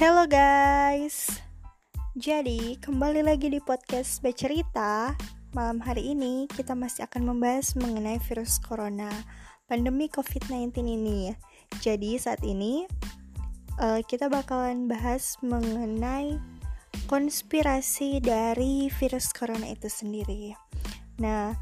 Hello 0.00 0.24
guys. 0.24 1.28
Jadi 2.16 2.80
kembali 2.80 3.20
lagi 3.20 3.52
di 3.52 3.60
podcast 3.60 4.24
Bercerita. 4.24 5.12
Malam 5.52 5.76
hari 5.76 6.16
ini 6.16 6.48
kita 6.48 6.72
masih 6.72 7.04
akan 7.04 7.28
membahas 7.28 7.76
mengenai 7.76 8.16
virus 8.24 8.56
corona 8.64 9.12
Pandemi 9.68 10.08
COVID-19 10.08 10.72
ini. 10.88 11.36
Jadi 11.84 12.16
saat 12.16 12.40
ini 12.48 12.88
uh, 13.76 14.00
kita 14.00 14.32
bakalan 14.32 14.88
bahas 14.88 15.36
mengenai 15.44 16.40
konspirasi 17.04 18.24
dari 18.24 18.88
virus 18.88 19.36
corona 19.36 19.68
itu 19.68 19.92
sendiri. 19.92 20.56
Nah 21.20 21.52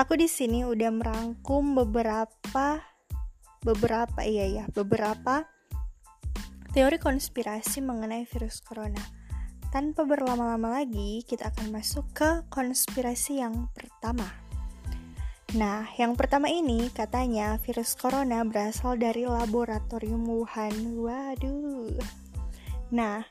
aku 0.00 0.16
di 0.16 0.24
sini 0.24 0.64
udah 0.64 0.88
merangkum 0.88 1.76
beberapa 1.76 2.80
beberapa 3.60 4.24
iya 4.24 4.48
ya 4.48 4.64
beberapa 4.72 5.57
teori 6.72 7.00
konspirasi 7.00 7.80
mengenai 7.80 8.28
virus 8.28 8.60
corona. 8.60 9.00
Tanpa 9.68 10.04
berlama-lama 10.08 10.80
lagi, 10.80 11.24
kita 11.28 11.52
akan 11.52 11.72
masuk 11.76 12.08
ke 12.16 12.44
konspirasi 12.48 13.44
yang 13.44 13.68
pertama. 13.76 14.24
Nah, 15.56 15.88
yang 15.96 16.12
pertama 16.12 16.52
ini 16.52 16.92
katanya 16.92 17.56
virus 17.64 17.96
corona 17.96 18.44
berasal 18.44 19.00
dari 19.00 19.24
laboratorium 19.24 20.24
Wuhan. 20.28 20.72
Waduh. 21.00 21.96
Nah, 22.92 23.24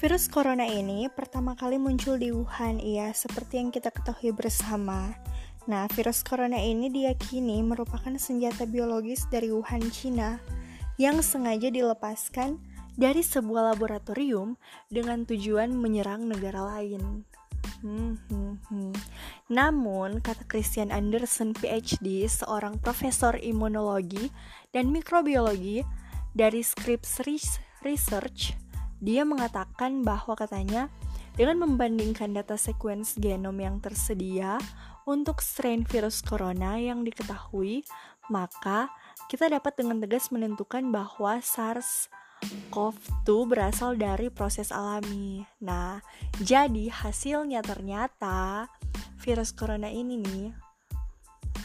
virus 0.00 0.28
corona 0.32 0.64
ini 0.64 1.08
pertama 1.12 1.52
kali 1.56 1.76
muncul 1.76 2.16
di 2.16 2.32
Wuhan, 2.32 2.80
iya, 2.80 3.12
seperti 3.12 3.60
yang 3.60 3.68
kita 3.68 3.92
ketahui 3.92 4.32
bersama. 4.32 5.12
Nah, 5.68 5.88
virus 5.92 6.20
corona 6.20 6.60
ini 6.60 6.92
diyakini 6.92 7.64
merupakan 7.64 8.12
senjata 8.20 8.68
biologis 8.68 9.24
dari 9.28 9.48
Wuhan, 9.48 9.88
Cina 9.88 10.36
yang 11.00 11.20
sengaja 11.20 11.70
dilepaskan 11.70 12.62
dari 12.94 13.26
sebuah 13.26 13.74
laboratorium 13.74 14.54
dengan 14.86 15.26
tujuan 15.26 15.74
menyerang 15.74 16.30
negara 16.30 16.62
lain. 16.78 17.26
Hmm, 17.84 18.16
hmm, 18.30 18.54
hmm. 18.70 18.94
Namun, 19.50 20.22
kata 20.24 20.46
Christian 20.48 20.94
Anderson, 20.94 21.52
PhD, 21.52 22.24
seorang 22.24 22.80
profesor 22.80 23.36
imunologi 23.36 24.30
dan 24.72 24.88
mikrobiologi 24.88 25.84
dari 26.32 26.64
Scripps 26.64 27.20
Research, 27.84 28.56
dia 29.04 29.26
mengatakan 29.26 30.00
bahwa 30.00 30.32
katanya 30.32 30.88
dengan 31.34 31.66
membandingkan 31.66 32.32
data 32.32 32.54
sequence 32.54 33.18
genom 33.18 33.58
yang 33.58 33.82
tersedia 33.82 34.56
untuk 35.04 35.44
strain 35.44 35.84
virus 35.84 36.24
corona 36.24 36.80
yang 36.80 37.04
diketahui, 37.04 37.84
maka 38.32 38.88
kita 39.30 39.48
dapat 39.50 39.74
dengan 39.78 40.00
tegas 40.00 40.30
menentukan 40.30 40.92
bahwa 40.92 41.40
SARS-CoV-2 41.40 43.28
berasal 43.48 43.96
dari 43.98 44.30
proses 44.30 44.70
alami. 44.70 45.46
Nah, 45.64 46.00
jadi 46.42 46.92
hasilnya 46.92 47.62
ternyata 47.64 48.68
virus 49.20 49.54
corona 49.56 49.88
ini 49.88 50.20
nih 50.20 50.52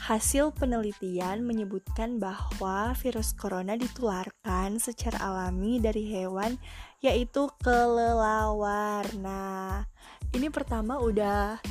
Hasil 0.10 0.58
penelitian 0.58 1.46
menyebutkan 1.46 2.18
bahwa 2.18 2.98
virus 2.98 3.30
corona 3.38 3.78
ditularkan 3.78 4.82
secara 4.82 5.22
alami 5.22 5.78
dari 5.78 6.10
hewan 6.10 6.58
yaitu 6.98 7.46
kelelawar. 7.62 9.06
Nah, 9.22 9.86
ini 10.34 10.50
pertama 10.50 10.98
udah 10.98 11.62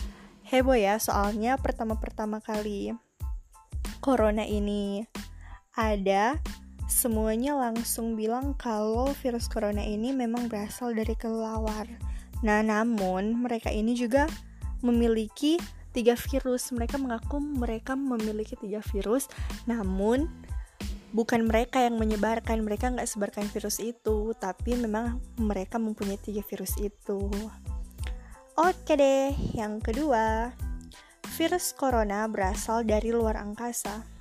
heboh 0.47 0.79
ya 0.79 1.03
soalnya 1.03 1.59
pertama-pertama 1.59 2.39
kali 2.39 2.95
corona 3.99 4.47
ini 4.47 5.03
ada 5.79 6.43
semuanya 6.91 7.55
langsung 7.55 8.19
bilang 8.19 8.59
kalau 8.59 9.15
virus 9.23 9.47
corona 9.47 9.85
ini 9.87 10.11
memang 10.11 10.51
berasal 10.51 10.91
dari 10.91 11.15
kelelawar. 11.15 11.87
Nah, 12.43 12.67
namun 12.67 13.39
mereka 13.39 13.71
ini 13.71 13.95
juga 13.95 14.27
memiliki 14.83 15.55
tiga 15.95 16.19
virus. 16.19 16.75
Mereka 16.75 16.99
mengaku 16.99 17.39
mereka 17.39 17.95
memiliki 17.95 18.59
tiga 18.59 18.83
virus, 18.91 19.31
namun 19.71 20.27
bukan 21.15 21.47
mereka 21.47 21.87
yang 21.87 21.95
menyebarkan. 21.95 22.59
Mereka 22.67 22.99
nggak 22.99 23.07
sebarkan 23.07 23.47
virus 23.55 23.79
itu, 23.79 24.35
tapi 24.35 24.75
memang 24.75 25.23
mereka 25.39 25.79
mempunyai 25.79 26.19
tiga 26.19 26.43
virus 26.43 26.75
itu. 26.83 27.31
Oke 28.59 28.99
deh, 28.99 29.31
yang 29.55 29.79
kedua, 29.79 30.51
virus 31.39 31.71
corona 31.71 32.27
berasal 32.27 32.83
dari 32.83 33.15
luar 33.15 33.39
angkasa. 33.39 34.18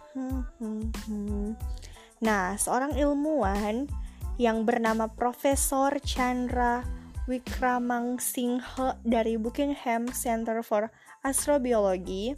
Nah, 2.17 2.57
seorang 2.57 2.97
ilmuwan 2.97 3.85
yang 4.41 4.65
bernama 4.65 5.09
Profesor 5.09 5.93
Chandra 6.01 6.81
Wickramangsinghe 7.27 9.03
dari 9.03 9.35
Buckingham 9.35 10.07
Center 10.09 10.63
for 10.63 10.87
Astrobiology, 11.27 12.33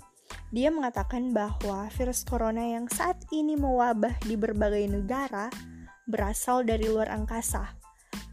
dia 0.50 0.74
mengatakan 0.74 1.30
bahwa 1.30 1.86
virus 1.94 2.26
corona 2.26 2.66
yang 2.66 2.90
saat 2.90 3.22
ini 3.30 3.54
mewabah 3.54 4.18
di 4.26 4.34
berbagai 4.34 4.90
negara 4.90 5.54
berasal 6.10 6.66
dari 6.66 6.90
luar 6.90 7.14
angkasa 7.14 7.78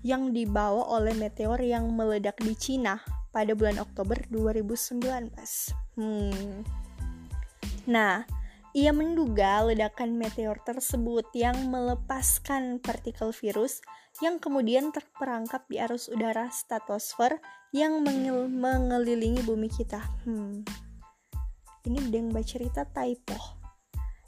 yang 0.01 0.33
dibawa 0.33 0.87
oleh 0.97 1.13
meteor 1.13 1.61
yang 1.61 1.93
meledak 1.93 2.41
di 2.41 2.57
Cina 2.57 3.05
pada 3.37 3.53
bulan 3.53 3.77
Oktober 3.77 4.17
2019. 4.33 5.28
Hmm. 6.01 6.65
Nah, 7.84 8.25
ia 8.76 8.92
menduga 8.92 9.64
ledakan 9.64 10.20
meteor 10.20 10.60
tersebut 10.60 11.25
yang 11.32 11.72
melepaskan 11.72 12.76
partikel 12.76 13.32
virus 13.32 13.81
yang 14.20 14.37
kemudian 14.37 14.92
terperangkap 14.92 15.64
di 15.64 15.81
arus 15.81 16.12
udara 16.12 16.53
stratosfer 16.53 17.41
yang 17.72 18.04
mengil 18.04 18.53
mengelilingi 18.53 19.41
bumi 19.48 19.72
kita. 19.72 20.04
Hmm. 20.28 20.60
Ini 21.88 22.12
Deng 22.12 22.28
cerita 22.44 22.84
typo. 22.84 23.41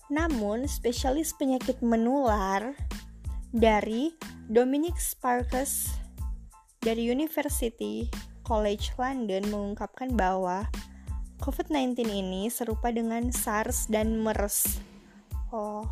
Namun, 0.08 0.64
spesialis 0.64 1.36
penyakit 1.36 1.84
menular 1.84 2.72
dari 3.52 4.16
Dominic 4.48 4.96
Sparkus 4.96 5.92
dari 6.80 7.04
University 7.04 8.08
College 8.48 8.96
London 8.96 9.44
mengungkapkan 9.52 10.16
bahwa 10.16 10.64
COVID-19 11.38 12.04
ini 12.06 12.50
serupa 12.52 12.90
dengan 12.90 13.30
SARS 13.30 13.88
dan 13.88 14.18
MERS. 14.20 14.82
Oh, 15.54 15.88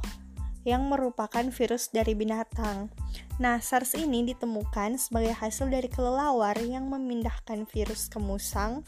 yang 0.67 0.91
merupakan 0.91 1.47
virus 1.55 1.89
dari 1.95 2.19
binatang. 2.19 2.91
Nah, 3.39 3.63
SARS 3.63 3.95
ini 3.95 4.27
ditemukan 4.27 4.99
sebagai 4.99 5.33
hasil 5.33 5.71
dari 5.71 5.87
kelelawar 5.87 6.59
yang 6.59 6.91
memindahkan 6.91 7.65
virus 7.71 8.11
ke 8.11 8.19
musang 8.19 8.83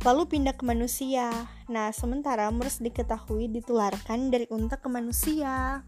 lalu 0.00 0.24
pindah 0.24 0.56
ke 0.56 0.64
manusia. 0.64 1.28
Nah, 1.68 1.92
sementara 1.92 2.48
MERS 2.48 2.80
diketahui 2.80 3.52
ditularkan 3.52 4.32
dari 4.32 4.48
unta 4.48 4.80
ke 4.80 4.88
manusia. 4.88 5.84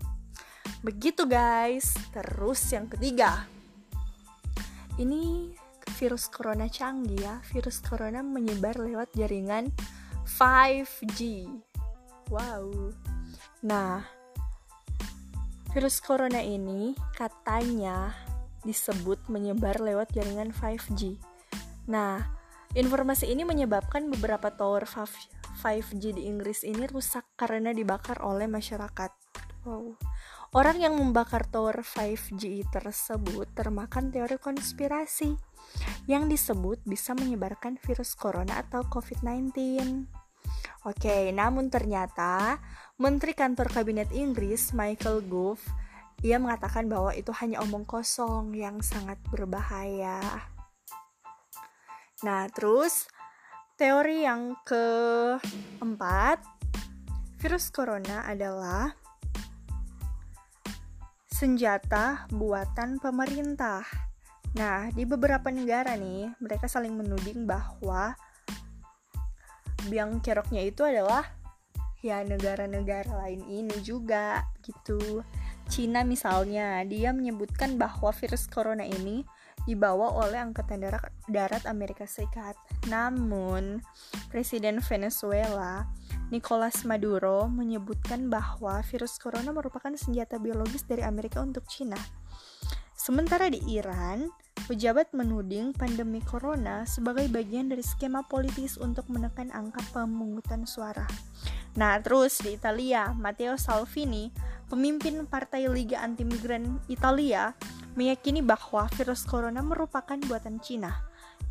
Begitu 0.85 1.25
guys. 1.25 1.97
Terus 2.13 2.61
yang 2.77 2.93
ketiga. 2.93 3.49
Ini 5.01 5.57
virus 5.99 6.31
corona 6.31 6.67
canggih 6.67 7.21
ya. 7.21 7.35
Virus 7.51 7.83
corona 7.83 8.23
menyebar 8.23 8.79
lewat 8.79 9.15
jaringan 9.15 9.71
5G. 10.27 11.49
Wow. 12.31 12.95
Nah, 13.63 14.07
virus 15.75 16.03
corona 16.03 16.41
ini 16.43 16.95
katanya 17.15 18.15
disebut 18.63 19.19
menyebar 19.27 19.83
lewat 19.83 20.15
jaringan 20.15 20.55
5G. 20.55 21.19
Nah, 21.91 22.23
informasi 22.79 23.31
ini 23.31 23.43
menyebabkan 23.43 24.07
beberapa 24.07 24.55
tower 24.55 24.87
5G 24.87 26.03
di 26.17 26.27
Inggris 26.31 26.63
ini 26.63 26.87
rusak 26.87 27.27
karena 27.35 27.75
dibakar 27.75 28.23
oleh 28.23 28.47
masyarakat. 28.47 29.11
Wow. 29.63 29.95
Orang 30.53 30.85
yang 30.85 31.01
membakar 31.01 31.49
tower 31.49 31.81
5G 31.81 32.69
tersebut 32.69 33.49
termakan 33.57 34.13
teori 34.13 34.37
konspirasi 34.37 35.33
yang 36.05 36.29
disebut 36.29 36.77
bisa 36.85 37.17
menyebarkan 37.17 37.81
virus 37.81 38.13
corona 38.13 38.61
atau 38.61 38.85
COVID-19. 38.85 39.49
Oke, 40.85 41.33
namun 41.33 41.73
ternyata 41.73 42.61
Menteri 43.01 43.33
Kantor 43.33 43.73
Kabinet 43.73 44.13
Inggris 44.13 44.77
Michael 44.77 45.25
Gove 45.25 45.65
ia 46.21 46.37
mengatakan 46.37 46.85
bahwa 46.85 47.17
itu 47.17 47.33
hanya 47.41 47.65
omong 47.65 47.89
kosong 47.89 48.53
yang 48.53 48.85
sangat 48.85 49.17
berbahaya. 49.33 50.21
Nah, 52.29 52.45
terus 52.53 53.09
teori 53.81 54.29
yang 54.29 54.53
keempat, 54.69 56.45
virus 57.41 57.73
corona 57.73 58.29
adalah 58.29 59.02
senjata 61.43 62.31
buatan 62.31 63.03
pemerintah. 63.03 63.83
Nah, 64.55 64.95
di 64.95 65.03
beberapa 65.03 65.51
negara 65.51 65.99
nih, 65.99 66.39
mereka 66.39 66.71
saling 66.71 66.95
menuding 66.95 67.51
bahwa 67.51 68.15
biang 69.91 70.23
keroknya 70.23 70.63
itu 70.63 70.87
adalah 70.87 71.27
ya 71.99 72.23
negara-negara 72.23 73.27
lain 73.27 73.43
ini 73.51 73.75
juga 73.83 74.47
gitu. 74.63 75.27
Cina 75.67 76.07
misalnya, 76.07 76.79
dia 76.87 77.11
menyebutkan 77.11 77.75
bahwa 77.75 78.15
virus 78.15 78.47
corona 78.47 78.87
ini 78.87 79.27
dibawa 79.67 80.15
oleh 80.23 80.39
Angkatan 80.39 80.79
Darat, 81.27 81.67
Amerika 81.67 82.07
Serikat. 82.07 82.55
Namun, 82.87 83.83
Presiden 84.31 84.79
Venezuela 84.79 85.91
Nicolas 86.33 86.89
Maduro 86.89 87.45
menyebutkan 87.45 88.33
bahwa 88.33 88.81
virus 88.89 89.21
corona 89.21 89.53
merupakan 89.53 89.93
senjata 89.93 90.41
biologis 90.41 90.89
dari 90.89 91.05
Amerika 91.05 91.45
untuk 91.45 91.69
Cina. 91.69 92.01
Sementara 92.97 93.53
di 93.53 93.61
Iran, 93.69 94.33
pejabat 94.65 95.13
menuding 95.13 95.77
pandemi 95.77 96.25
corona 96.25 96.89
sebagai 96.89 97.29
bagian 97.29 97.69
dari 97.69 97.85
skema 97.85 98.25
politis 98.25 98.81
untuk 98.81 99.13
menekan 99.13 99.53
angka 99.53 99.85
pemungutan 99.93 100.65
suara. 100.65 101.05
Nah, 101.77 102.01
terus 102.01 102.41
di 102.41 102.57
Italia, 102.57 103.13
Matteo 103.13 103.61
Salvini 103.61 104.33
pemimpin 104.73 105.29
Partai 105.29 105.69
Liga 105.69 106.01
Anti 106.01 106.25
Migran 106.25 106.81
Italia, 106.89 107.53
meyakini 107.93 108.41
bahwa 108.41 108.89
virus 108.97 109.29
corona 109.29 109.61
merupakan 109.61 110.17
buatan 110.25 110.65
Cina. 110.65 110.97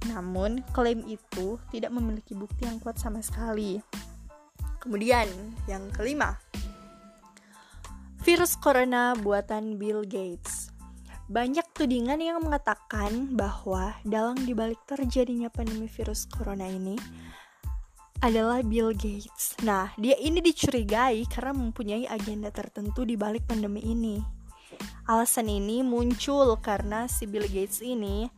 Namun, 0.09 0.65
klaim 0.73 1.05
itu 1.05 1.61
tidak 1.69 1.93
memiliki 1.93 2.33
bukti 2.33 2.65
yang 2.65 2.81
kuat 2.81 2.97
sama 2.97 3.21
sekali. 3.21 3.77
Kemudian, 4.81 5.29
yang 5.69 5.93
kelima, 5.93 6.41
virus 8.25 8.57
corona 8.57 9.13
buatan 9.13 9.77
Bill 9.77 10.01
Gates. 10.01 10.73
Banyak 11.29 11.69
tudingan 11.77 12.19
yang 12.19 12.41
mengatakan 12.41 13.37
bahwa 13.37 13.95
dalam 14.03 14.35
dibalik 14.41 14.81
terjadinya 14.89 15.47
pandemi 15.53 15.85
virus 15.85 16.25
corona 16.25 16.65
ini, 16.65 16.97
adalah 18.21 18.61
Bill 18.61 18.93
Gates. 18.93 19.57
Nah, 19.65 19.93
dia 19.97 20.13
ini 20.21 20.41
dicurigai 20.41 21.25
karena 21.25 21.57
mempunyai 21.57 22.05
agenda 22.05 22.53
tertentu 22.53 23.01
di 23.05 23.17
balik 23.17 23.49
pandemi 23.49 23.81
ini. 23.81 24.21
Alasan 25.09 25.49
ini 25.49 25.81
muncul 25.81 26.57
karena 26.61 27.09
si 27.09 27.25
Bill 27.25 27.49
Gates 27.49 27.81
ini 27.81 28.29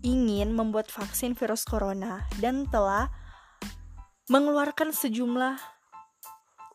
ingin 0.00 0.56
membuat 0.56 0.88
vaksin 0.88 1.36
virus 1.36 1.68
corona 1.68 2.24
dan 2.40 2.64
telah 2.72 3.12
mengeluarkan 4.30 4.94
sejumlah 4.94 5.58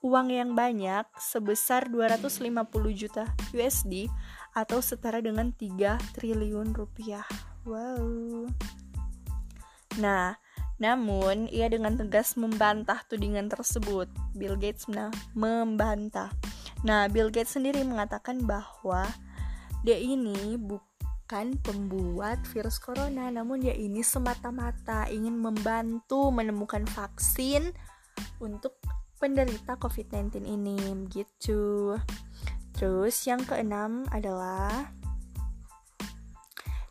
uang 0.04 0.28
yang 0.28 0.60
banyak 0.60 1.08
sebesar 1.16 1.88
250 1.88 2.52
juta 2.92 3.32
USD 3.56 4.12
atau 4.52 4.84
setara 4.84 5.24
dengan 5.24 5.56
3 5.56 5.96
triliun 6.20 6.76
rupiah. 6.76 7.24
Wow. 7.64 8.52
Nah, 10.04 10.36
namun, 10.84 11.48
ia 11.48 11.72
dengan 11.72 11.96
tegas 11.96 12.36
membantah 12.36 13.08
tudingan 13.08 13.48
tersebut. 13.48 14.12
Bill 14.36 14.60
Gates 14.60 14.92
membantah. 15.32 16.36
Nah, 16.84 17.08
Bill 17.08 17.32
Gates 17.32 17.56
sendiri 17.56 17.88
mengatakan 17.88 18.44
bahwa 18.44 19.08
dia 19.88 19.96
ini 19.96 20.60
bukan 20.60 20.95
pembuat 21.66 22.46
virus 22.54 22.78
corona, 22.78 23.34
namun 23.34 23.66
dia 23.66 23.74
ini 23.74 24.06
semata-mata 24.06 25.10
ingin 25.10 25.42
membantu 25.42 26.30
menemukan 26.30 26.86
vaksin 26.86 27.74
untuk 28.38 28.78
penderita 29.18 29.74
COVID-19 29.82 30.46
ini, 30.46 30.78
gitu. 31.10 31.98
Terus 32.78 33.16
yang 33.26 33.42
keenam 33.42 34.06
adalah 34.14 34.94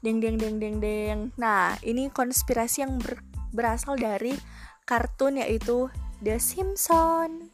deng 0.02 0.18
deng 0.18 0.36
deng 0.36 0.58
deng 0.58 0.76
deng. 0.82 1.18
Nah, 1.38 1.78
ini 1.86 2.10
konspirasi 2.10 2.82
yang 2.82 2.98
ber 2.98 3.22
berasal 3.54 3.94
dari 3.94 4.34
kartun 4.82 5.38
yaitu 5.38 5.86
The 6.26 6.42
Simpsons. 6.42 7.53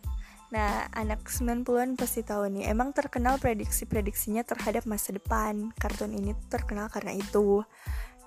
Nah, 0.51 0.91
anak 0.91 1.31
90-an 1.31 1.95
pasti 1.95 2.27
tahu 2.27 2.51
nih, 2.51 2.75
emang 2.75 2.91
terkenal 2.91 3.39
prediksi-prediksinya 3.39 4.43
terhadap 4.43 4.83
masa 4.83 5.15
depan. 5.15 5.71
Kartun 5.79 6.11
ini 6.11 6.35
terkenal 6.51 6.91
karena 6.91 7.15
itu. 7.15 7.63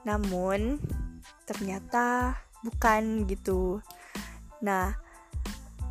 Namun, 0.07 0.79
ternyata 1.43 2.39
bukan 2.63 3.27
gitu. 3.27 3.83
Nah, 4.63 4.95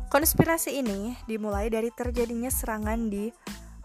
konspirasi 0.09 0.81
ini 0.81 1.13
dimulai 1.29 1.69
dari 1.69 1.93
terjadinya 1.93 2.49
serangan 2.49 3.13
di 3.13 3.29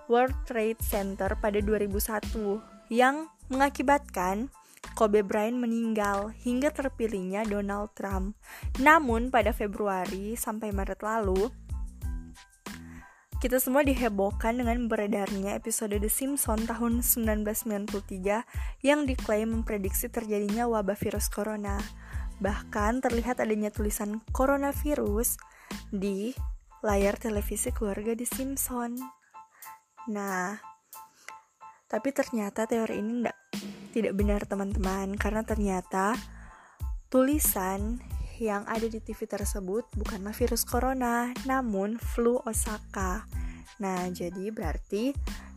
World 0.08 0.48
Trade 0.48 0.80
Center 0.80 1.36
pada 1.36 1.60
2001 1.60 2.88
yang 2.88 3.28
mengakibatkan 3.52 4.48
Kobe 4.96 5.20
Bryant 5.20 5.60
meninggal 5.60 6.32
hingga 6.42 6.72
terpilihnya 6.72 7.44
Donald 7.44 7.92
Trump. 7.92 8.34
Namun 8.80 9.28
pada 9.28 9.52
Februari 9.52 10.32
sampai 10.34 10.72
Maret 10.72 11.04
lalu, 11.04 11.52
kita 13.38 13.62
semua 13.62 13.86
dihebohkan 13.86 14.58
dengan 14.58 14.90
beredarnya 14.90 15.54
episode 15.54 15.94
The 15.94 16.10
Simpsons 16.10 16.66
tahun 16.66 17.06
1993 17.06 18.42
yang 18.82 19.06
diklaim 19.06 19.54
memprediksi 19.54 20.10
terjadinya 20.10 20.66
wabah 20.66 20.98
virus 20.98 21.30
corona. 21.30 21.78
Bahkan 22.42 22.98
terlihat 22.98 23.38
adanya 23.38 23.70
tulisan 23.70 24.26
coronavirus 24.34 25.38
di 25.94 26.34
layar 26.82 27.14
televisi 27.14 27.70
keluarga 27.70 28.18
The 28.18 28.26
Simpsons. 28.26 28.98
Nah, 30.10 30.58
tapi 31.86 32.10
ternyata 32.10 32.66
teori 32.66 32.98
ini 32.98 33.22
tidak 33.94 34.18
benar 34.18 34.50
teman-teman 34.50 35.14
karena 35.14 35.46
ternyata 35.46 36.18
tulisan 37.06 38.02
yang 38.38 38.62
ada 38.70 38.86
di 38.86 39.02
TV 39.02 39.26
tersebut 39.26 39.90
bukanlah 39.98 40.30
virus 40.30 40.62
corona 40.62 41.34
namun 41.42 41.98
flu 41.98 42.38
Osaka. 42.46 43.26
Nah, 43.82 44.06
jadi 44.14 44.54
berarti 44.54 45.10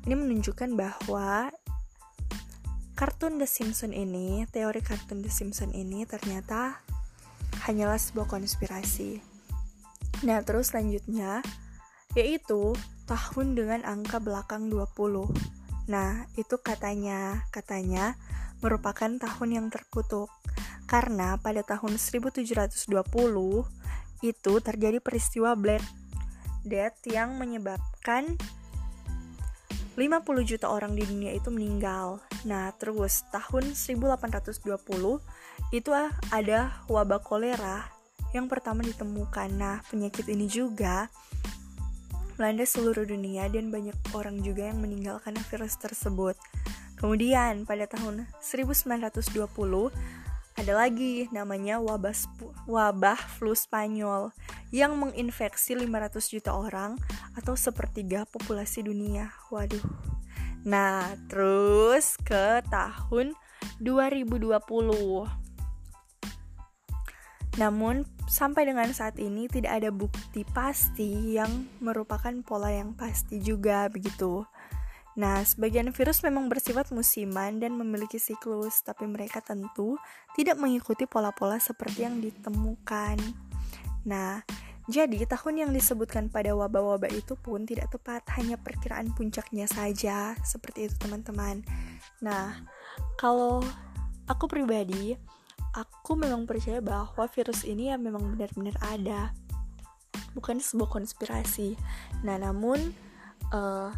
ini 0.09 0.13
menunjukkan 0.17 0.73
bahwa 0.73 1.53
kartun 2.97 3.37
The 3.37 3.45
Simpsons 3.45 3.93
ini, 3.93 4.45
teori 4.49 4.81
kartun 4.81 5.21
The 5.21 5.29
Simpsons 5.29 5.77
ini 5.77 6.05
ternyata 6.09 6.81
hanyalah 7.69 7.97
sebuah 7.97 8.29
konspirasi. 8.29 9.21
Nah, 10.25 10.41
terus 10.45 10.73
selanjutnya 10.73 11.45
yaitu 12.13 12.75
tahun 13.07 13.55
dengan 13.55 13.81
angka 13.87 14.19
belakang 14.19 14.69
20. 14.69 15.29
Nah, 15.89 16.29
itu 16.37 16.55
katanya, 16.61 17.45
katanya 17.49 18.13
merupakan 18.61 19.09
tahun 19.17 19.49
yang 19.49 19.67
terkutuk 19.73 20.29
karena 20.91 21.39
pada 21.39 21.63
tahun 21.63 21.95
1720 21.95 22.91
itu 24.27 24.53
terjadi 24.59 24.99
peristiwa 24.99 25.55
Black 25.55 25.79
Death 26.67 26.99
yang 27.07 27.39
menyebabkan 27.39 28.35
50 29.95 30.43
juta 30.43 30.67
orang 30.67 30.91
di 30.91 31.07
dunia 31.07 31.31
itu 31.31 31.47
meninggal. 31.47 32.19
Nah, 32.43 32.75
terus 32.75 33.23
tahun 33.31 33.71
1820 33.71 34.51
itu 35.71 35.89
ada 36.31 36.59
wabah 36.91 37.23
kolera 37.23 37.87
yang 38.35 38.51
pertama 38.51 38.83
ditemukan. 38.83 39.47
Nah, 39.55 39.79
penyakit 39.87 40.27
ini 40.27 40.51
juga 40.51 41.07
melanda 42.35 42.67
seluruh 42.67 43.07
dunia 43.07 43.47
dan 43.47 43.71
banyak 43.71 43.95
orang 44.11 44.43
juga 44.43 44.67
yang 44.67 44.83
meninggal 44.83 45.23
karena 45.23 45.39
virus 45.47 45.75
tersebut. 45.79 46.35
Kemudian 46.99 47.65
pada 47.65 47.89
tahun 47.89 48.29
1920 48.39 49.49
ada 50.61 50.77
lagi 50.77 51.25
namanya 51.33 51.81
wabah 51.81 52.13
wabah 52.69 53.17
flu 53.17 53.57
Spanyol 53.57 54.29
yang 54.69 54.93
menginfeksi 54.93 55.73
500 55.73 56.21
juta 56.29 56.53
orang 56.53 57.01
atau 57.33 57.57
sepertiga 57.57 58.29
populasi 58.29 58.85
dunia. 58.85 59.33
Waduh. 59.49 59.81
Nah, 60.61 61.17
terus 61.25 62.13
ke 62.21 62.61
tahun 62.69 63.33
2020. 63.81 64.53
Namun 67.57 68.05
sampai 68.29 68.69
dengan 68.69 68.93
saat 68.93 69.17
ini 69.17 69.49
tidak 69.49 69.81
ada 69.81 69.89
bukti 69.89 70.45
pasti 70.45 71.41
yang 71.41 71.65
merupakan 71.81 72.37
pola 72.45 72.69
yang 72.69 72.93
pasti 72.93 73.41
juga 73.41 73.89
begitu. 73.89 74.45
Nah, 75.19 75.43
sebagian 75.43 75.91
virus 75.91 76.23
memang 76.23 76.47
bersifat 76.47 76.87
musiman 76.95 77.59
dan 77.59 77.75
memiliki 77.75 78.15
siklus, 78.15 78.79
tapi 78.79 79.03
mereka 79.07 79.43
tentu 79.43 79.99
tidak 80.39 80.55
mengikuti 80.55 81.03
pola-pola 81.03 81.59
seperti 81.59 82.07
yang 82.07 82.23
ditemukan. 82.23 83.19
Nah, 84.07 84.39
jadi 84.87 85.27
tahun 85.27 85.67
yang 85.67 85.71
disebutkan 85.75 86.31
pada 86.31 86.55
wabah-wabah 86.55 87.11
itu 87.11 87.35
pun 87.35 87.67
tidak 87.67 87.91
tepat, 87.91 88.23
hanya 88.39 88.55
perkiraan 88.55 89.11
puncaknya 89.11 89.67
saja, 89.67 90.33
seperti 90.47 90.87
itu 90.87 90.95
teman-teman. 90.95 91.61
Nah, 92.23 92.63
kalau 93.19 93.59
aku 94.31 94.47
pribadi, 94.47 95.13
aku 95.75 96.15
memang 96.15 96.47
percaya 96.47 96.79
bahwa 96.79 97.27
virus 97.29 97.67
ini 97.67 97.91
ya 97.91 97.99
memang 97.99 98.35
benar-benar 98.35 98.75
ada, 98.79 99.35
bukan 100.33 100.57
sebuah 100.57 100.87
konspirasi. 100.87 101.75
Nah, 102.23 102.39
namun 102.39 102.95
uh, 103.53 103.91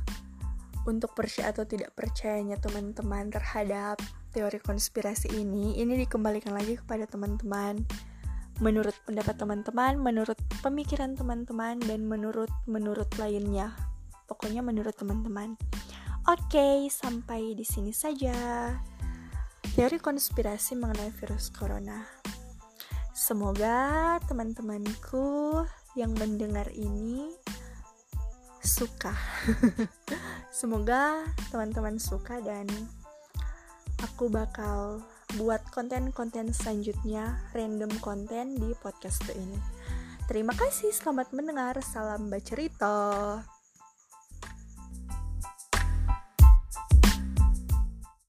untuk 0.84 1.16
percaya 1.16 1.56
atau 1.56 1.64
tidak 1.64 1.96
percayanya 1.96 2.60
teman-teman 2.60 3.32
terhadap 3.32 4.00
teori 4.34 4.60
konspirasi 4.60 5.32
ini, 5.32 5.78
ini 5.80 6.04
dikembalikan 6.04 6.52
lagi 6.58 6.76
kepada 6.80 7.08
teman-teman. 7.08 7.86
Menurut 8.62 8.94
pendapat 9.08 9.36
teman-teman, 9.40 9.98
menurut 9.98 10.38
pemikiran 10.62 11.18
teman-teman, 11.18 11.82
dan 11.84 12.06
menurut 12.06 12.52
menurut 12.70 13.10
lainnya. 13.18 13.74
Pokoknya 14.30 14.62
menurut 14.62 14.94
teman-teman. 14.94 15.58
Oke, 16.30 16.88
sampai 16.88 17.52
di 17.52 17.68
sini 17.68 17.92
saja 17.92 18.72
teori 19.74 19.98
konspirasi 19.98 20.78
mengenai 20.78 21.12
virus 21.18 21.50
corona. 21.50 22.06
Semoga 23.12 24.16
teman-temanku 24.26 25.62
yang 25.98 26.14
mendengar 26.18 26.70
ini 26.74 27.30
suka. 28.64 29.14
Semoga 30.50 31.22
teman-teman 31.52 32.00
suka 32.00 32.40
dan 32.42 32.66
aku 34.02 34.32
bakal 34.32 35.04
buat 35.38 35.62
konten-konten 35.70 36.56
selanjutnya 36.56 37.40
random 37.54 37.92
konten 38.00 38.58
di 38.58 38.72
podcast 38.80 39.28
ini. 39.36 39.60
Terima 40.26 40.56
kasih, 40.56 40.90
selamat 40.96 41.36
mendengar. 41.36 41.76
Salam 41.84 42.32
bacerita. 42.32 43.44